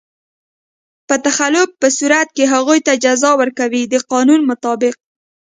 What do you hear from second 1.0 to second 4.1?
په تخلف په صورت کې هغوی ته جزا ورکوي د